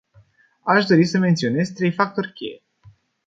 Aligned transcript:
Aș 0.63 0.85
dori 0.85 1.05
să 1.05 1.17
menționez 1.17 1.69
trei 1.69 1.91
factori 1.91 2.33
cheie. 2.33 2.63